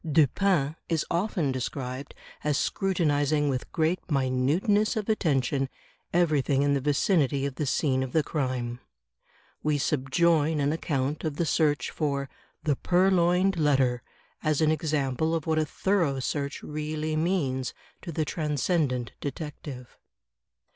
[0.03, 5.69] Dupin is often described as scrutinizing with great minuteness of attention
[6.11, 8.79] everything in the vicinity of the scene of the crime.
[9.61, 12.29] We subjoin an accoimt of the search for
[12.63, 14.01] "The Purloined Letter,"
[14.41, 19.99] as an example of what a thorough search really means to the Transcendent Detect ive.